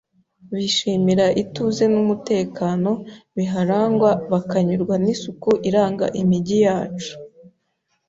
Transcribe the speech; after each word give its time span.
Bishimira 0.51 1.25
ituze 1.43 1.83
n’umutekano 1.93 2.91
biharangwa 3.35 4.09
bakanyurwa 4.31 4.95
n’isuku 5.03 5.49
iranga 5.69 6.05
imigi 6.21 6.57
yacu 6.65 7.13